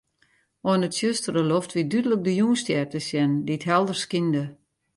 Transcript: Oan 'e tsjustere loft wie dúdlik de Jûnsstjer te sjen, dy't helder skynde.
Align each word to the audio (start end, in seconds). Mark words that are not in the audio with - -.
Oan 0.69 0.83
'e 0.85 0.89
tsjustere 0.91 1.43
loft 1.51 1.71
wie 1.75 1.85
dúdlik 1.91 2.21
de 2.25 2.33
Jûnsstjer 2.39 2.85
te 2.91 2.99
sjen, 3.07 3.31
dy't 3.47 3.67
helder 3.69 3.97
skynde. 4.03 4.43